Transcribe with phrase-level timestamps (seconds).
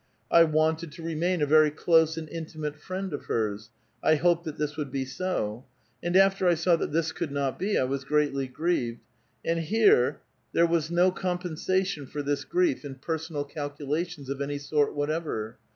[0.31, 3.69] I wanted to remain a very close and intimate friend of hers;
[4.03, 5.63] I hoped that this would be so.
[6.01, 9.01] And after I saw that this could not be, I was greatly grieved;
[9.45, 10.21] and here
[10.53, 15.11] there was no compen sation for this grief in personal calculations of any sort what
[15.11, 15.59] ever.